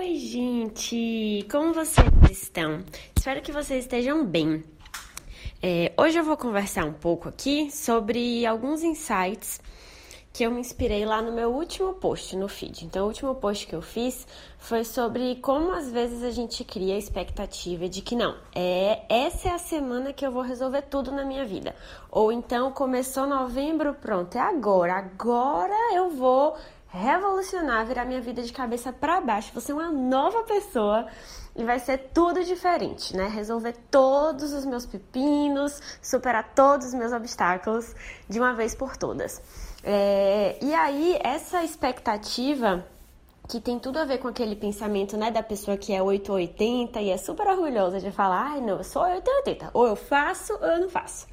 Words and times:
Oi, 0.00 0.16
gente! 0.16 1.46
Como 1.50 1.74
vocês 1.74 2.08
estão? 2.30 2.82
Espero 3.14 3.42
que 3.42 3.52
vocês 3.52 3.84
estejam 3.84 4.24
bem. 4.24 4.64
É, 5.62 5.92
hoje 5.94 6.18
eu 6.18 6.24
vou 6.24 6.38
conversar 6.38 6.86
um 6.86 6.94
pouco 6.94 7.28
aqui 7.28 7.70
sobre 7.70 8.46
alguns 8.46 8.82
insights 8.82 9.60
que 10.32 10.42
eu 10.42 10.50
me 10.50 10.60
inspirei 10.60 11.04
lá 11.04 11.20
no 11.20 11.32
meu 11.32 11.52
último 11.52 11.92
post 11.92 12.34
no 12.34 12.48
feed. 12.48 12.86
Então, 12.86 13.04
o 13.04 13.08
último 13.08 13.34
post 13.34 13.66
que 13.66 13.74
eu 13.74 13.82
fiz 13.82 14.26
foi 14.58 14.84
sobre 14.84 15.36
como 15.36 15.70
às 15.72 15.92
vezes 15.92 16.22
a 16.22 16.30
gente 16.30 16.64
cria 16.64 16.94
a 16.94 16.98
expectativa 16.98 17.86
de 17.86 18.00
que 18.00 18.16
não, 18.16 18.38
é 18.54 19.02
essa 19.06 19.50
é 19.50 19.52
a 19.52 19.58
semana 19.58 20.14
que 20.14 20.24
eu 20.24 20.32
vou 20.32 20.42
resolver 20.42 20.80
tudo 20.80 21.12
na 21.12 21.26
minha 21.26 21.44
vida. 21.44 21.76
Ou 22.10 22.32
então 22.32 22.72
começou 22.72 23.26
novembro, 23.26 23.92
pronto, 23.92 24.38
é 24.38 24.40
agora. 24.40 24.94
Agora 24.94 25.94
eu 25.94 26.08
vou 26.08 26.56
revolucionar, 26.92 27.86
virar 27.86 28.04
minha 28.04 28.20
vida 28.20 28.42
de 28.42 28.52
cabeça 28.52 28.92
para 28.92 29.20
baixo. 29.20 29.52
Você 29.54 29.72
é 29.72 29.74
uma 29.74 29.90
nova 29.90 30.42
pessoa 30.42 31.06
e 31.54 31.64
vai 31.64 31.78
ser 31.78 32.10
tudo 32.12 32.44
diferente, 32.44 33.16
né? 33.16 33.28
Resolver 33.28 33.74
todos 33.90 34.52
os 34.52 34.64
meus 34.64 34.86
pepinos, 34.86 35.80
superar 36.02 36.52
todos 36.54 36.88
os 36.88 36.94
meus 36.94 37.12
obstáculos 37.12 37.94
de 38.28 38.38
uma 38.38 38.54
vez 38.54 38.74
por 38.74 38.96
todas. 38.96 39.40
É, 39.82 40.58
e 40.60 40.74
aí, 40.74 41.18
essa 41.22 41.64
expectativa 41.64 42.84
que 43.48 43.60
tem 43.60 43.80
tudo 43.80 43.98
a 43.98 44.04
ver 44.04 44.18
com 44.18 44.28
aquele 44.28 44.54
pensamento, 44.54 45.16
né, 45.16 45.28
da 45.30 45.42
pessoa 45.42 45.76
que 45.76 45.92
é 45.92 46.00
880 46.00 47.00
e 47.00 47.10
é 47.10 47.16
super 47.16 47.48
orgulhosa 47.48 47.98
de 47.98 48.12
falar, 48.12 48.52
ai, 48.52 48.60
não, 48.60 48.78
eu 48.78 48.84
sou 48.84 49.02
880, 49.02 49.70
ou 49.74 49.88
eu 49.88 49.96
faço 49.96 50.52
ou 50.52 50.68
eu 50.68 50.80
não 50.80 50.88
faço. 50.88 51.26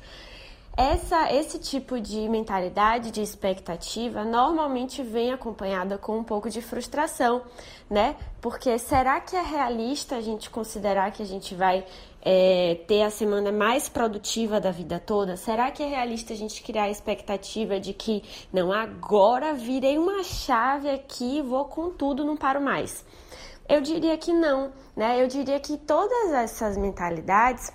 Essa, 0.77 1.33
esse 1.33 1.57
tipo 1.57 1.99
de 1.99 2.29
mentalidade, 2.29 3.09
de 3.09 3.19
expectativa, 3.19 4.23
normalmente 4.23 5.01
vem 5.01 5.33
acompanhada 5.33 5.97
com 5.97 6.19
um 6.19 6.23
pouco 6.23 6.51
de 6.51 6.61
frustração, 6.61 7.41
né? 7.89 8.15
Porque 8.39 8.77
será 8.77 9.19
que 9.19 9.35
é 9.35 9.41
realista 9.41 10.17
a 10.17 10.21
gente 10.21 10.51
considerar 10.51 11.11
que 11.11 11.23
a 11.23 11.25
gente 11.25 11.55
vai 11.55 11.83
é, 12.21 12.79
ter 12.87 13.01
a 13.01 13.09
semana 13.09 13.51
mais 13.51 13.89
produtiva 13.89 14.61
da 14.61 14.69
vida 14.69 14.99
toda? 14.99 15.35
Será 15.35 15.71
que 15.71 15.81
é 15.81 15.87
realista 15.87 16.33
a 16.33 16.37
gente 16.37 16.61
criar 16.61 16.83
a 16.83 16.91
expectativa 16.91 17.79
de 17.79 17.91
que, 17.91 18.23
não, 18.53 18.71
agora 18.71 19.55
virei 19.55 19.97
uma 19.97 20.23
chave 20.23 20.91
aqui, 20.91 21.41
vou 21.41 21.65
com 21.65 21.89
tudo, 21.89 22.23
não 22.23 22.37
paro 22.37 22.61
mais? 22.61 23.03
Eu 23.67 23.81
diria 23.81 24.15
que 24.15 24.31
não, 24.31 24.71
né? 24.95 25.19
Eu 25.19 25.27
diria 25.27 25.59
que 25.59 25.75
todas 25.75 26.33
essas 26.33 26.77
mentalidades 26.77 27.71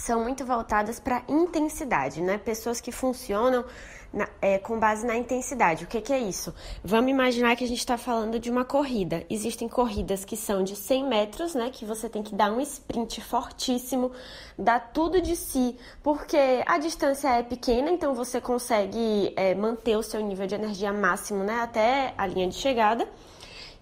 são 0.00 0.22
muito 0.22 0.44
voltadas 0.44 0.98
para 0.98 1.22
intensidade, 1.28 2.20
né? 2.22 2.38
Pessoas 2.38 2.80
que 2.80 2.90
funcionam 2.90 3.64
na, 4.12 4.28
é, 4.40 4.58
com 4.58 4.78
base 4.78 5.06
na 5.06 5.16
intensidade. 5.16 5.84
O 5.84 5.86
que, 5.86 6.00
que 6.00 6.12
é 6.12 6.18
isso? 6.18 6.54
Vamos 6.82 7.10
imaginar 7.10 7.54
que 7.54 7.64
a 7.64 7.68
gente 7.68 7.78
está 7.78 7.96
falando 7.96 8.38
de 8.38 8.50
uma 8.50 8.64
corrida. 8.64 9.24
Existem 9.28 9.68
corridas 9.68 10.24
que 10.24 10.36
são 10.36 10.62
de 10.64 10.74
100 10.74 11.06
metros, 11.06 11.54
né? 11.54 11.70
Que 11.70 11.84
você 11.84 12.08
tem 12.08 12.22
que 12.22 12.34
dar 12.34 12.50
um 12.50 12.60
sprint 12.60 13.20
fortíssimo, 13.20 14.10
dar 14.58 14.80
tudo 14.92 15.20
de 15.20 15.36
si, 15.36 15.76
porque 16.02 16.62
a 16.66 16.78
distância 16.78 17.28
é 17.28 17.42
pequena, 17.42 17.90
então 17.90 18.14
você 18.14 18.40
consegue 18.40 19.32
é, 19.36 19.54
manter 19.54 19.96
o 19.96 20.02
seu 20.02 20.20
nível 20.20 20.46
de 20.46 20.54
energia 20.54 20.92
máximo, 20.92 21.44
né? 21.44 21.60
Até 21.60 22.14
a 22.16 22.26
linha 22.26 22.48
de 22.48 22.54
chegada. 22.54 23.06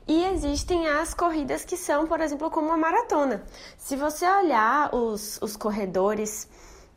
E 0.09 0.25
existem 0.25 0.89
as 0.89 1.13
corridas 1.13 1.67
que 1.67 1.77
são, 1.77 2.07
por 2.07 2.19
exemplo, 2.23 2.51
como 2.51 2.73
a 2.73 2.79
maratona. 2.79 3.43
Se 3.77 3.95
você 3.95 4.27
olhar 4.27 4.95
os, 4.95 5.39
os 5.43 5.55
corredores 5.55 6.49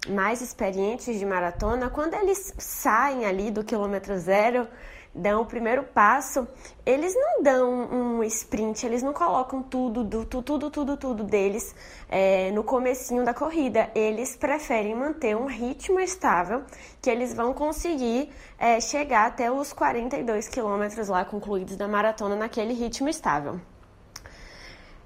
mais 0.08 0.40
experientes 0.40 1.20
de 1.20 1.26
maratona, 1.26 1.90
quando 1.90 2.14
eles 2.14 2.54
saem 2.58 3.26
ali 3.26 3.52
do 3.52 3.66
quilômetro 3.66 4.18
zero, 4.18 4.66
dão 5.14 5.42
o 5.42 5.46
primeiro 5.46 5.84
passo, 5.84 6.48
eles 6.86 7.14
não 7.16 7.44
dão 7.44 7.72
um 7.92 8.24
sprint, 8.24 8.86
eles 8.86 9.04
não 9.04 9.14
colocam 9.14 9.62
tudo, 9.62 10.04
do, 10.04 10.26
tudo, 10.26 10.70
tudo, 10.70 10.98
tudo 10.98 11.24
deles 11.24 11.76
é, 12.10 12.52
no 12.52 12.64
comecinho 12.64 13.24
da 13.24 13.34
corrida. 13.34 13.90
Eles 13.94 14.36
preferem 14.36 14.96
manter 14.96 15.36
um 15.36 15.46
ritmo 15.46 16.00
estável, 16.00 16.64
que 17.02 17.10
eles 17.10 17.34
vão 17.34 17.54
conseguir 17.54 18.30
é, 18.58 18.80
chegar 18.80 19.28
até 19.28 19.52
os 19.52 19.74
42 19.74 20.48
quilômetros 20.48 21.08
lá 21.08 21.26
concluídos 21.26 21.76
da 21.76 21.88
maratona 21.88 22.36
naquele 22.36 22.74
ritmo 22.74 23.10
estável. 23.10 23.60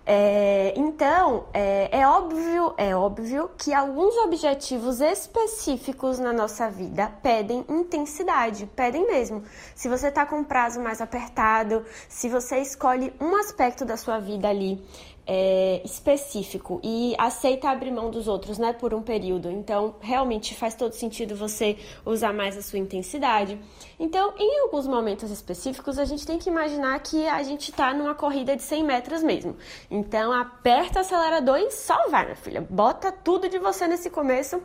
É, 0.07 0.71
então, 0.77 1.45
é, 1.51 1.89
é, 1.99 2.07
óbvio, 2.07 2.75
é 2.77 2.95
óbvio 2.95 3.49
que 3.57 3.73
alguns 3.73 4.15
objetivos 4.17 5.01
específicos 5.01 6.19
na 6.19 6.31
nossa 6.31 6.69
vida 6.69 7.11
pedem 7.23 7.65
intensidade, 7.67 8.67
pedem 8.75 9.07
mesmo. 9.07 9.43
Se 9.73 9.89
você 9.89 10.09
está 10.09 10.23
com 10.23 10.37
um 10.37 10.43
prazo 10.43 10.79
mais 10.79 11.01
apertado, 11.01 11.83
se 12.07 12.29
você 12.29 12.59
escolhe 12.59 13.11
um 13.19 13.35
aspecto 13.35 13.83
da 13.83 13.97
sua 13.97 14.19
vida 14.19 14.47
ali 14.47 14.79
é, 15.27 15.81
específico 15.83 16.79
e 16.83 17.15
aceita 17.17 17.69
abrir 17.69 17.91
mão 17.91 18.11
dos 18.11 18.27
outros, 18.27 18.57
né, 18.57 18.73
por 18.73 18.93
um 18.93 19.01
período. 19.01 19.49
Então, 19.49 19.95
realmente 19.99 20.55
faz 20.55 20.75
todo 20.75 20.93
sentido 20.93 21.35
você 21.35 21.77
usar 22.05 22.33
mais 22.33 22.57
a 22.57 22.61
sua 22.61 22.79
intensidade. 22.79 23.59
Então, 23.99 24.33
em 24.37 24.61
alguns 24.61 24.87
momentos 24.87 25.31
específicos, 25.31 25.97
a 25.97 26.05
gente 26.05 26.25
tem 26.25 26.37
que 26.37 26.49
imaginar 26.49 26.99
que 26.99 27.27
a 27.27 27.41
gente 27.43 27.71
está 27.71 27.93
numa 27.93 28.13
corrida 28.13 28.55
de 28.55 28.63
100 28.63 28.83
metros 28.83 29.23
mesmo. 29.23 29.55
Então, 29.89 30.31
aperta 30.31 30.99
o 30.99 31.01
acelerador 31.01 31.57
e 31.57 31.71
só 31.71 32.09
vai, 32.09 32.25
minha 32.25 32.35
filha. 32.35 32.61
Bota 32.61 33.11
tudo 33.11 33.49
de 33.49 33.57
você 33.57 33.87
nesse 33.87 34.09
começo 34.09 34.61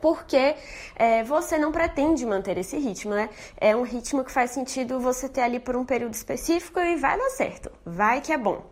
porque 0.00 0.56
é, 0.94 1.22
você 1.24 1.56
não 1.56 1.72
pretende 1.72 2.26
manter 2.26 2.58
esse 2.58 2.76
ritmo, 2.78 3.14
né? 3.14 3.30
É 3.56 3.74
um 3.74 3.82
ritmo 3.82 4.24
que 4.24 4.30
faz 4.30 4.50
sentido 4.50 5.00
você 5.00 5.28
ter 5.28 5.40
ali 5.40 5.58
por 5.58 5.76
um 5.76 5.84
período 5.84 6.12
específico 6.12 6.78
e 6.80 6.96
vai 6.96 7.16
dar 7.16 7.30
certo, 7.30 7.70
vai 7.84 8.20
que 8.20 8.32
é 8.32 8.36
bom. 8.36 8.62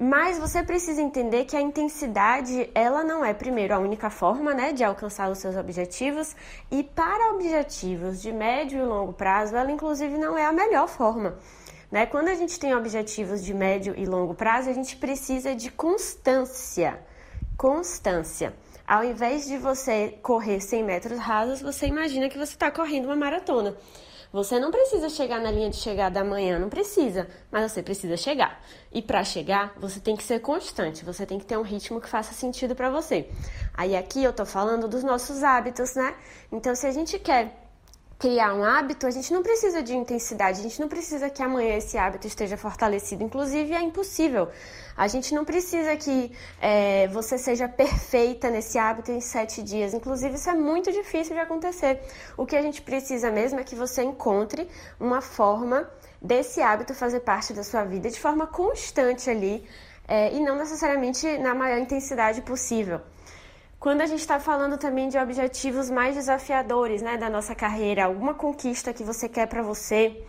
Mas 0.00 0.38
você 0.38 0.62
precisa 0.62 1.02
entender 1.02 1.44
que 1.44 1.56
a 1.56 1.60
intensidade, 1.60 2.70
ela 2.72 3.02
não 3.02 3.24
é 3.24 3.34
primeiro 3.34 3.74
a 3.74 3.80
única 3.80 4.08
forma, 4.08 4.54
né, 4.54 4.72
de 4.72 4.84
alcançar 4.84 5.28
os 5.28 5.38
seus 5.38 5.56
objetivos, 5.56 6.36
e 6.70 6.84
para 6.84 7.32
objetivos 7.32 8.22
de 8.22 8.30
médio 8.30 8.78
e 8.78 8.84
longo 8.84 9.12
prazo, 9.12 9.56
ela 9.56 9.72
inclusive 9.72 10.16
não 10.16 10.38
é 10.38 10.44
a 10.44 10.52
melhor 10.52 10.86
forma. 10.86 11.36
Né? 11.90 12.06
Quando 12.06 12.28
a 12.28 12.34
gente 12.34 12.60
tem 12.60 12.76
objetivos 12.76 13.44
de 13.44 13.52
médio 13.52 13.92
e 13.96 14.06
longo 14.06 14.34
prazo, 14.34 14.70
a 14.70 14.72
gente 14.72 14.94
precisa 14.96 15.52
de 15.52 15.68
constância. 15.68 17.00
Constância. 17.56 18.54
Ao 18.86 19.02
invés 19.02 19.46
de 19.46 19.58
você 19.58 20.16
correr 20.22 20.60
100 20.60 20.84
metros 20.84 21.18
rasos, 21.18 21.60
você 21.60 21.86
imagina 21.86 22.28
que 22.28 22.38
você 22.38 22.52
está 22.52 22.70
correndo 22.70 23.06
uma 23.06 23.16
maratona. 23.16 23.76
Você 24.30 24.58
não 24.58 24.70
precisa 24.70 25.08
chegar 25.08 25.40
na 25.40 25.50
linha 25.50 25.70
de 25.70 25.76
chegada 25.76 26.20
amanhã, 26.20 26.58
não 26.58 26.68
precisa, 26.68 27.26
mas 27.50 27.72
você 27.72 27.82
precisa 27.82 28.16
chegar. 28.16 28.62
E 28.92 29.00
para 29.00 29.24
chegar, 29.24 29.72
você 29.78 30.00
tem 30.00 30.14
que 30.16 30.22
ser 30.22 30.40
constante, 30.40 31.04
você 31.04 31.24
tem 31.24 31.38
que 31.38 31.46
ter 31.46 31.56
um 31.56 31.62
ritmo 31.62 32.00
que 32.00 32.08
faça 32.08 32.34
sentido 32.34 32.74
para 32.74 32.90
você. 32.90 33.30
Aí 33.72 33.96
aqui 33.96 34.22
eu 34.22 34.32
tô 34.32 34.44
falando 34.44 34.86
dos 34.86 35.02
nossos 35.02 35.42
hábitos, 35.42 35.94
né? 35.94 36.14
Então 36.52 36.74
se 36.74 36.86
a 36.86 36.92
gente 36.92 37.18
quer 37.18 37.67
criar 38.18 38.52
um 38.52 38.64
hábito, 38.64 39.06
a 39.06 39.10
gente 39.10 39.32
não 39.32 39.42
precisa 39.44 39.80
de 39.80 39.94
intensidade, 39.94 40.58
a 40.58 40.62
gente 40.62 40.80
não 40.80 40.88
precisa 40.88 41.30
que 41.30 41.40
amanhã 41.40 41.76
esse 41.76 41.96
hábito 41.96 42.26
esteja 42.26 42.56
fortalecido. 42.56 43.22
Inclusive, 43.22 43.72
é 43.72 43.80
impossível. 43.80 44.48
A 44.96 45.06
gente 45.06 45.32
não 45.32 45.44
precisa 45.44 45.96
que 45.96 46.32
é, 46.60 47.06
você 47.08 47.38
seja 47.38 47.68
perfeita 47.68 48.50
nesse 48.50 48.76
hábito 48.76 49.12
em 49.12 49.20
sete 49.20 49.62
dias. 49.62 49.94
Inclusive, 49.94 50.34
isso 50.34 50.50
é 50.50 50.54
muito 50.54 50.90
difícil 50.90 51.34
de 51.34 51.40
acontecer. 51.40 52.00
O 52.36 52.44
que 52.44 52.56
a 52.56 52.62
gente 52.62 52.82
precisa 52.82 53.30
mesmo 53.30 53.60
é 53.60 53.64
que 53.64 53.76
você 53.76 54.02
encontre 54.02 54.68
uma 54.98 55.20
forma 55.20 55.88
desse 56.20 56.60
hábito 56.60 56.94
fazer 56.94 57.20
parte 57.20 57.52
da 57.52 57.62
sua 57.62 57.84
vida 57.84 58.10
de 58.10 58.18
forma 58.18 58.48
constante 58.48 59.30
ali 59.30 59.64
é, 60.08 60.34
e 60.34 60.40
não 60.40 60.56
necessariamente 60.56 61.38
na 61.38 61.54
maior 61.54 61.78
intensidade 61.78 62.42
possível. 62.42 63.00
Quando 63.80 64.00
a 64.00 64.06
gente 64.06 64.18
está 64.18 64.40
falando 64.40 64.76
também 64.76 65.08
de 65.08 65.16
objetivos 65.16 65.88
mais 65.88 66.16
desafiadores 66.16 67.00
né, 67.00 67.16
da 67.16 67.30
nossa 67.30 67.54
carreira, 67.54 68.06
alguma 68.06 68.34
conquista 68.34 68.92
que 68.92 69.04
você 69.04 69.28
quer 69.28 69.46
para 69.46 69.62
você, 69.62 70.20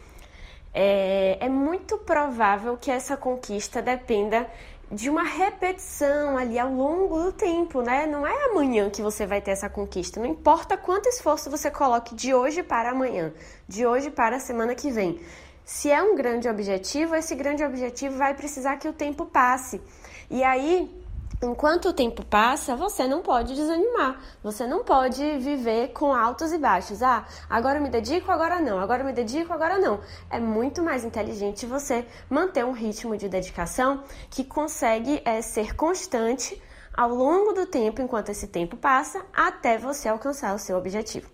é, 0.72 1.44
é 1.44 1.50
muito 1.50 1.98
provável 1.98 2.78
que 2.78 2.92
essa 2.92 3.18
conquista 3.18 3.82
dependa 3.82 4.48
de 4.92 5.09
uma 5.09 5.23
repetição 5.23 6.38
ali 6.38 6.59
ao 6.59 6.72
longo 6.72 7.23
do 7.23 7.32
tempo, 7.32 7.82
né? 7.82 8.06
Não 8.06 8.26
é 8.26 8.52
amanhã 8.52 8.88
que 8.88 9.02
você 9.02 9.26
vai 9.26 9.41
ter 9.41 9.52
essa 9.52 9.68
conquista. 9.68 10.20
Não 10.20 10.28
importa 10.28 10.78
quanto 10.78 11.09
esforço 11.09 11.50
você 11.50 11.72
coloque 11.72 12.14
de 12.14 12.35
hoje 12.35 12.62
para 12.62 12.91
amanhã, 12.91 13.34
de 13.68 13.84
hoje 13.84 14.12
para 14.12 14.35
a 14.35 14.40
semana 14.40 14.76
que 14.76 14.91
vem. 14.91 15.20
Se 15.66 15.91
é 15.91 16.02
um 16.02 16.16
grande 16.16 16.47
objetivo, 16.47 17.16
esse 17.16 17.34
grande 17.34 17.64
objetivo 17.64 18.16
vai 18.16 18.35
precisar 18.35 18.78
que 18.78 18.88
o 18.88 18.94
tempo 18.94 19.26
passe. 19.26 19.82
E 20.29 20.44
aí, 20.44 20.98
Enquanto 21.41 21.88
o 21.88 21.94
tempo 21.94 22.26
passa, 22.26 22.76
você 22.76 23.08
não 23.08 23.22
pode 23.22 23.56
desanimar. 23.56 24.20
Você 24.44 24.68
não 24.68 24.84
pode 24.84 25.24
viver 25.38 25.94
com 25.94 26.14
altos 26.14 26.52
e 26.52 26.58
baixos. 26.58 27.02
Ah, 27.02 27.26
agora 27.50 27.80
me 27.80 27.90
dedico, 27.90 28.30
agora 28.30 28.59
não. 28.59 28.78
Agora 28.78 29.06
me 29.06 29.14
dedico, 29.14 29.53
agora 29.53 29.78
não. 29.78 30.02
É 30.30 30.38
muito 30.38 30.84
mais 30.84 31.06
inteligente 31.06 31.66
você 31.66 32.06
manter 32.30 32.66
um 32.66 32.74
ritmo 32.74 33.16
de 33.16 33.30
dedicação 33.30 34.03
que 34.30 34.44
consegue 34.44 35.22
é, 35.24 35.41
ser 35.41 35.78
constante 35.78 36.62
ao 36.94 37.09
longo 37.09 37.53
do 37.53 37.66
tempo, 37.66 38.02
enquanto 38.02 38.28
esse 38.28 38.47
tempo 38.47 38.76
passa, 38.76 39.26
até 39.34 39.78
você 39.78 40.09
alcançar 40.09 40.53
o 40.53 40.59
seu 40.59 40.78
objetivo, 40.78 41.30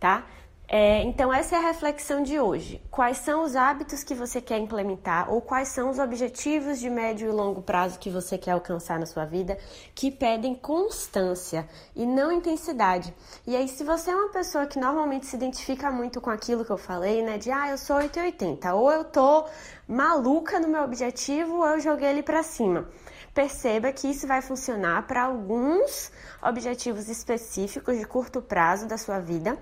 tá? 0.00 0.24
É, 0.68 1.02
então, 1.02 1.30
essa 1.30 1.54
é 1.54 1.58
a 1.58 1.68
reflexão 1.68 2.22
de 2.22 2.40
hoje. 2.40 2.80
Quais 2.90 3.18
são 3.18 3.44
os 3.44 3.54
hábitos 3.54 4.02
que 4.02 4.14
você 4.14 4.40
quer 4.40 4.58
implementar 4.58 5.30
ou 5.30 5.42
quais 5.42 5.68
são 5.68 5.90
os 5.90 5.98
objetivos 5.98 6.80
de 6.80 6.88
médio 6.88 7.28
e 7.28 7.30
longo 7.30 7.60
prazo 7.60 7.98
que 7.98 8.08
você 8.08 8.38
quer 8.38 8.52
alcançar 8.52 8.98
na 8.98 9.04
sua 9.04 9.26
vida 9.26 9.58
que 9.94 10.10
pedem 10.10 10.54
constância 10.54 11.68
e 11.94 12.06
não 12.06 12.32
intensidade? 12.32 13.12
E 13.46 13.54
aí, 13.54 13.68
se 13.68 13.84
você 13.84 14.10
é 14.10 14.16
uma 14.16 14.30
pessoa 14.30 14.66
que 14.66 14.78
normalmente 14.78 15.26
se 15.26 15.36
identifica 15.36 15.90
muito 15.90 16.22
com 16.22 16.30
aquilo 16.30 16.64
que 16.64 16.72
eu 16.72 16.78
falei, 16.78 17.22
né, 17.22 17.36
de 17.36 17.50
ah, 17.50 17.68
eu 17.68 17.76
sou 17.76 17.96
880, 17.96 18.74
ou 18.74 18.90
eu 18.90 19.04
tô 19.04 19.44
maluca 19.86 20.58
no 20.58 20.68
meu 20.68 20.84
objetivo 20.84 21.58
ou 21.58 21.66
eu 21.66 21.80
joguei 21.80 22.08
ele 22.08 22.22
para 22.22 22.42
cima 22.42 22.88
perceba 23.34 23.90
que 23.92 24.08
isso 24.08 24.26
vai 24.26 24.42
funcionar 24.42 25.06
para 25.06 25.22
alguns 25.22 26.12
objetivos 26.42 27.08
específicos 27.08 27.98
de 27.98 28.04
curto 28.04 28.42
prazo 28.42 28.86
da 28.86 28.98
sua 28.98 29.18
vida 29.20 29.58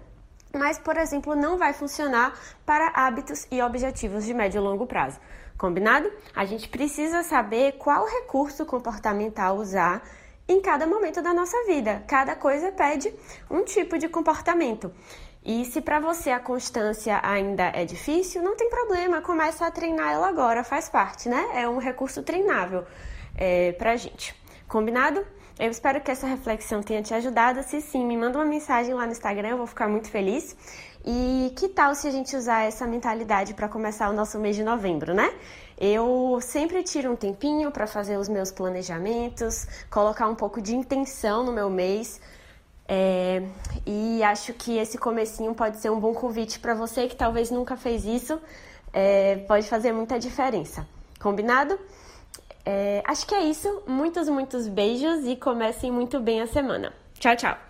mas, 0.53 0.79
por 0.79 0.97
exemplo, 0.97 1.35
não 1.35 1.57
vai 1.57 1.73
funcionar 1.73 2.39
para 2.67 2.93
hábitos 2.95 3.47
e 3.51 3.63
objetivos 3.63 4.25
de 4.25 4.35
médio 4.35 4.59
e 4.59 4.63
longo 4.63 4.87
prazo. 4.87 5.19
Combinado? 5.57 6.11
A 6.35 6.45
gente 6.45 6.69
precisa 6.69 7.23
saber 7.23 7.73
qual 7.73 8.07
recurso 8.07 8.65
comportamental 8.65 9.57
usar 9.57 10.03
em 10.49 10.61
cada 10.61 10.87
momento 10.87 11.23
da 11.23 11.33
nossa 11.33 11.57
vida. 11.67 12.03
Cada 12.09 12.35
coisa 12.35 12.73
pede 12.73 13.15
um 13.51 13.63
tipo 13.63 13.99
de 13.99 14.09
comportamento. 14.09 14.93
E 15.45 15.65
se 15.65 15.81
para 15.81 16.01
você 16.01 16.31
a 16.31 16.41
constância 16.41 17.21
ainda 17.23 17.71
é 17.75 17.85
difícil, 17.85 18.43
não 18.43 18.57
tem 18.57 18.69
problema, 18.69 19.23
começa 19.23 19.67
a 19.67 19.71
treinar 19.71 20.13
ela 20.13 20.29
agora, 20.29 20.63
faz 20.65 20.89
parte, 20.89 21.29
né? 21.29 21.51
É 21.55 21.69
um 21.69 21.79
recurso 21.79 22.23
treinável 22.23 22.85
é, 23.37 23.73
pra 23.73 23.97
gente. 23.97 24.35
Combinado? 24.69 25.25
Eu 25.61 25.71
espero 25.71 26.01
que 26.01 26.11
essa 26.11 26.27
reflexão 26.27 26.83
tenha 26.83 27.03
te 27.03 27.13
ajudado. 27.13 27.63
Se 27.63 27.83
sim, 27.83 28.03
me 28.07 28.17
manda 28.17 28.39
uma 28.39 28.47
mensagem 28.47 28.95
lá 28.95 29.05
no 29.05 29.13
Instagram, 29.13 29.51
eu 29.51 29.59
vou 29.59 29.67
ficar 29.67 29.91
muito 29.91 30.09
feliz. 30.09 30.57
E 31.05 31.53
que 31.55 31.69
tal 31.69 31.95
se 31.95 32.09
a 32.09 32.11
gente 32.11 32.35
usar 32.35 32.63
essa 32.63 32.87
mentalidade 32.87 33.53
para 33.53 33.69
começar 33.69 34.09
o 34.09 34.15
nosso 34.15 34.39
mês 34.39 34.57
de 34.57 34.65
novembro, 34.65 35.13
né? 35.13 35.31
Eu 35.79 36.39
sempre 36.41 36.83
tiro 36.83 37.13
um 37.13 37.17
tempinho 37.17 37.71
para 37.71 37.87
fazer 37.87 38.17
os 38.17 38.27
meus 38.27 38.51
planejamentos, 38.51 39.67
colocar 39.91 40.29
um 40.29 40.35
pouco 40.35 40.63
de 40.63 40.75
intenção 40.75 41.45
no 41.45 41.53
meu 41.53 41.69
mês. 41.69 42.19
É, 42.89 43.43
e 43.87 44.23
acho 44.23 44.55
que 44.55 44.79
esse 44.79 44.97
comecinho 44.97 45.55
pode 45.55 45.77
ser 45.77 45.91
um 45.91 46.01
bom 46.01 46.15
convite 46.15 46.59
para 46.59 46.73
você 46.73 47.07
que 47.07 47.15
talvez 47.15 47.51
nunca 47.51 47.77
fez 47.77 48.07
isso. 48.07 48.41
É, 48.95 49.37
pode 49.47 49.69
fazer 49.69 49.93
muita 49.93 50.19
diferença. 50.19 50.89
Combinado? 51.21 51.79
É, 52.65 53.03
acho 53.07 53.27
que 53.27 53.35
é 53.35 53.45
isso. 53.45 53.83
Muitos, 53.87 54.29
muitos 54.29 54.69
beijos 54.69 55.27
e 55.27 55.37
comecem 55.37 55.91
muito 55.91 56.21
bem 56.21 56.41
a 56.41 56.47
semana. 56.47 56.93
Tchau, 57.19 57.37
tchau! 57.37 57.70